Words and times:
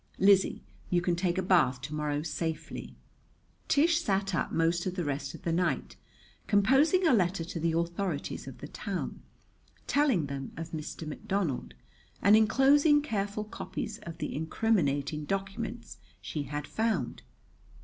Lizzie, 0.17 0.63
you 0.89 0.99
can 0.99 1.15
take 1.15 1.37
a 1.37 1.43
bath 1.43 1.79
to 1.81 1.93
morrow 1.93 2.23
safely." 2.23 2.95
Tish 3.67 4.01
sat 4.01 4.33
up 4.33 4.51
most 4.51 4.87
of 4.87 4.95
the 4.95 5.03
rest 5.05 5.35
of 5.35 5.43
the 5.43 5.51
night 5.51 5.95
composing 6.47 7.05
a 7.05 7.13
letter 7.13 7.43
to 7.43 7.59
the 7.59 7.73
authorities 7.73 8.47
of 8.47 8.57
the 8.57 8.67
town, 8.67 9.21
telling 9.85 10.25
them 10.25 10.53
of 10.57 10.71
Mr. 10.71 11.07
McDonald 11.07 11.75
and 12.19 12.35
enclosing 12.35 13.03
careful 13.03 13.43
copies 13.43 13.99
of 13.99 14.17
the 14.17 14.35
incriminating 14.35 15.23
documents 15.25 15.97
she 16.19 16.41
had 16.45 16.65
found. 16.65 17.21